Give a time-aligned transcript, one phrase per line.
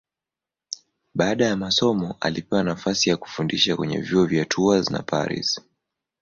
[1.15, 5.61] Baada ya masomo alipewa nafasi ya kufundisha kwenye vyuo vya Tours na Paris.